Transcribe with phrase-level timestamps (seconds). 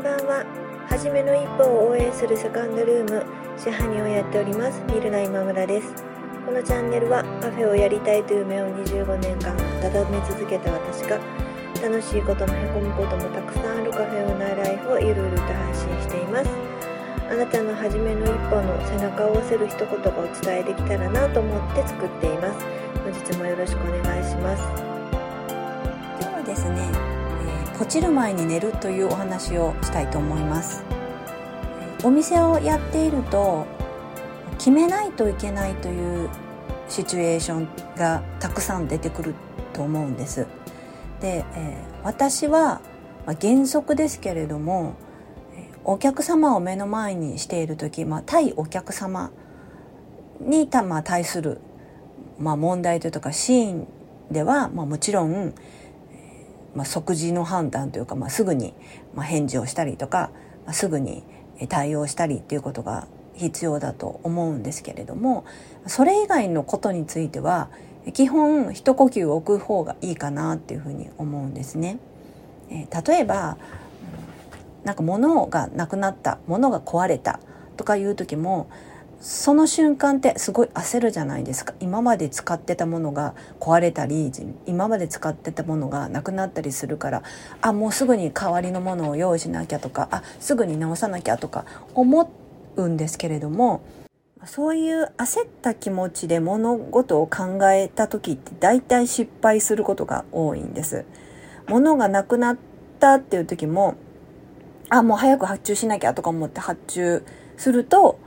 [0.00, 0.44] んばんは。
[0.88, 3.22] はじめの一歩を応援するセカンドルーム、
[3.58, 5.92] 支配人をやっております、ミルナ今村です。
[6.46, 9.52] このチャンネルはカフェをやりたいという夢を25年間
[9.84, 11.20] 温め続けた私が
[11.84, 16.50] 楽しいこともへこむこともたくさんあるカフェオーナーライフをゆるゆると配信しています。
[17.28, 22.64] あなたの初めの一歩の背中を押せる一言がお伝えできたらなと思って作っています。
[23.04, 24.64] 本日もよろしくお願いします。
[26.18, 27.09] 今日はですね
[27.80, 30.84] ポチる前に寝るというお話をしたいと思います。
[32.04, 33.64] お店をやっていると
[34.58, 36.28] 決めないといけないという
[36.90, 39.34] シチュエーションがたくさん出てくる
[39.72, 40.46] と思うんです。
[41.22, 42.82] で、えー、私は
[43.40, 44.96] 原則ですけれども
[45.82, 49.30] お客様を目の前にしている時、まあ、対お客様
[50.38, 51.62] にた、まあ、対する、
[52.38, 53.88] まあ、問題というかシーン
[54.30, 55.54] では、まあ、もちろん
[56.74, 58.74] まあ、即時の判断というか、まあ、すぐに
[59.16, 60.30] 返事をしたりとか、
[60.64, 61.24] まあ、すぐに
[61.68, 65.44] 対応したりっていうことが必要だと思うんですけれども
[65.86, 67.70] それ以外のことについては
[68.12, 71.98] 基本一呼吸置く方がいいかなっていうふうに思うんですね。
[72.70, 73.58] えー、例えば
[74.84, 77.40] なんか物がなくなった物が壊れた
[77.76, 78.68] とかいう時も
[79.20, 84.32] その瞬間ってすごい焦るじゃないですか今まで使ってたものが壊れたり
[84.66, 87.22] 今まで使ってたものがなくなったりするから
[87.60, 92.32] あもうすぐに代わりのものを用意しなきゃとかあすぐに直さなきゃとか思
[92.76, 93.82] うんですけれども
[94.46, 101.04] そういう焦った気持ちで物事を考えた時って大体失敗することが多いんです。
[101.68, 102.56] 物がなくなっ
[102.98, 103.96] たっていう時も
[104.88, 107.22] あもう早く発注しなきゃとか思って発注
[107.58, 108.18] すると、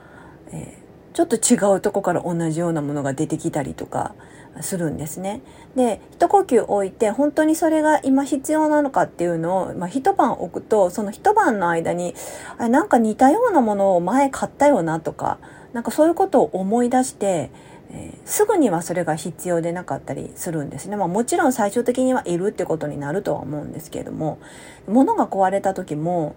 [0.51, 0.82] えー
[1.13, 4.15] ちょっと違うとこから同じようなものが出てきたりとか
[4.61, 5.41] するんですね。
[5.75, 12.15] で、一呼吸置いて本当にそれが今必要なのかっていうのを、まあ、一晩置くと、その一晩の間に、
[12.57, 15.37] あなんか似たようなものを前買ったよなとか、
[15.73, 17.51] なんかそういうことを思い出して、
[17.91, 20.95] えー、すぐにはそれが必要でなかったりするんですね。
[20.95, 24.39] まあもちろん最終的にはいるってことになるとは思うんですけれども、
[24.87, 26.35] 物が壊れた時も、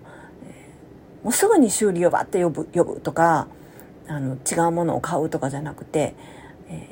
[1.22, 3.48] もうすぐに修理をバッて呼ぶ、呼ぶとか、
[4.08, 6.14] あの違うものを買うとかじゃなくて、
[6.68, 6.88] え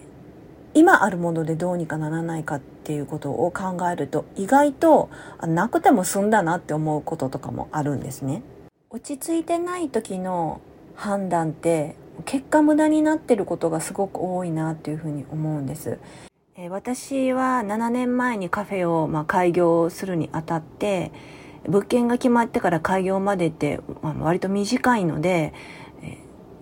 [0.74, 5.10] ー、今あるものでどうにかならないかっていうことを考えると意外と
[5.42, 8.42] なくても済んだなって思うこととかもあるんですね。
[8.90, 10.60] 落ち着いてない時の
[10.94, 15.98] 判断って結果無駄になってることがすごく多いなっていうふうに思うんです。
[16.56, 21.10] えー、私は7年前にカフェをまあ開業するにあたって
[21.68, 23.80] 物件が決まってから開業までって
[24.20, 25.52] 割と短いので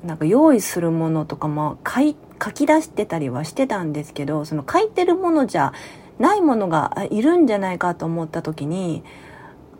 [0.04, 5.72] なんか用意するものとかも書い書き出してたりはしてたんですけどその書いてるものじゃ
[6.18, 9.04] ないものがいるんじゃないかと思った時に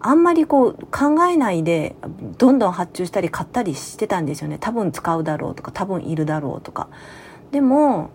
[0.01, 1.95] あんまりこう考えないで
[2.39, 4.59] どんどん発注したり買ったりしてたんですよね。
[4.61, 6.89] 多分使うだろうとか多分いるだろうとか。
[7.53, 8.11] でも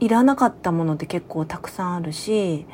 [0.00, 2.66] いらなかったものって結構たくさんあるし、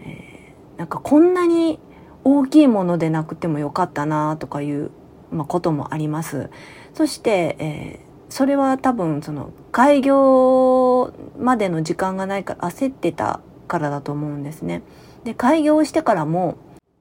[0.00, 1.78] えー、なんかこんなに
[2.24, 4.90] 大きいものでなくてもよかったなとかいう、
[5.30, 6.50] まあ、こともあります。
[6.94, 14.82] そして、えーそれは多分その開業までの時間がないから焦ってたからだと思うんですね。
[15.24, 16.56] で開業してからも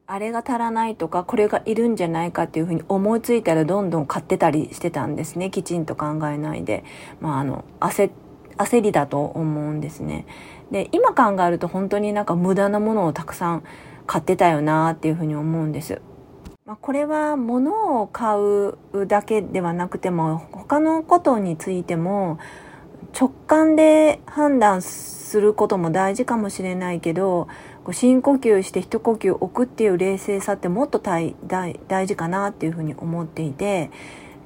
[0.08, 6.84] あれが足らないとかこれがいるんじゃないかっていうふうに思いついたらどんどん買ってたりしてたんですねきちんと考えないで、
[7.22, 8.12] まあ、あの焦
[8.58, 10.26] 焦りだと思うんですね。
[10.72, 13.64] で今考えると本当になんか無駄なものをたくさん
[14.08, 16.02] 買ってたよなっていうふうに思うんです。
[16.66, 22.40] まあ、これは物を買うだけではなくても他のことについても
[23.14, 27.48] 直感で判断することも大事かもしれないけど
[27.92, 31.36] 深呼吸して一呼吸置くっていう冷静さってもっと大
[32.08, 33.92] 事かなっていうふうに思っていて、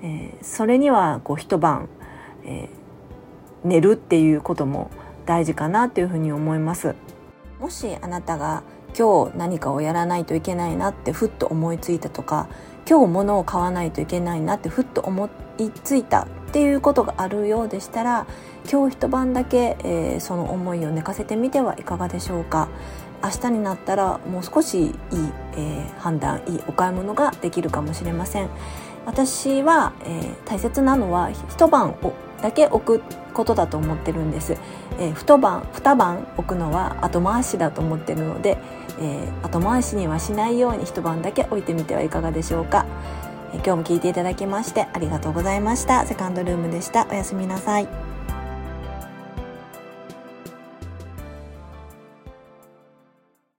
[0.04, 1.88] えー、それにはこう一晩、
[2.44, 4.92] えー、寝るっていうことも
[5.26, 6.96] 大事かなっていうふうに思います。
[7.60, 8.64] もしあなたが
[8.98, 12.48] 今日何かをやらないといけないなってふっと思いついたとか
[12.90, 18.28] 今日物を買わないといけないなってふっと思いついたっていうことがあるようでしたら
[18.72, 22.70] 今日一晩だけ、えー、その思いを寝かせてみてはいかがでしょうか。
[23.22, 24.92] 明日になったらもう少しいい、
[25.58, 28.50] えー、判断いいお買い物ができるかもしれません。
[29.06, 34.56] 私は、えー、大切なのは一晩をだけ置くことだと思ってるんです、
[35.00, 38.58] えー、二晩二晩置くのは後回しだと思ってるので、
[39.00, 42.86] えー、後回しにはしないように一晩だけ置いてみてはいかがでしょうか、
[43.54, 46.06] えー、今日も聞いていただきましてありがとうございました。
[46.06, 47.08] セカンドルームでした。
[47.10, 48.09] おやすみなさい。